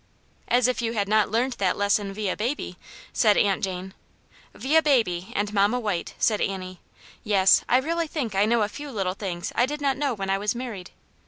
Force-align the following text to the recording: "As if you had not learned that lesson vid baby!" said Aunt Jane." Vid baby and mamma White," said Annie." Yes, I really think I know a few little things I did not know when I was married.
"As 0.47 0.67
if 0.67 0.81
you 0.81 0.93
had 0.93 1.07
not 1.07 1.29
learned 1.29 1.53
that 1.59 1.77
lesson 1.77 2.11
vid 2.11 2.39
baby!" 2.39 2.75
said 3.13 3.37
Aunt 3.37 3.63
Jane." 3.63 3.93
Vid 4.65 4.83
baby 4.83 5.31
and 5.35 5.53
mamma 5.53 5.79
White," 5.79 6.15
said 6.17 6.41
Annie." 6.41 6.79
Yes, 7.23 7.63
I 7.69 7.77
really 7.77 8.07
think 8.07 8.33
I 8.33 8.45
know 8.45 8.63
a 8.63 8.67
few 8.67 8.89
little 8.89 9.13
things 9.13 9.51
I 9.53 9.67
did 9.67 9.79
not 9.79 9.97
know 9.97 10.15
when 10.15 10.31
I 10.31 10.39
was 10.39 10.55
married. 10.55 10.89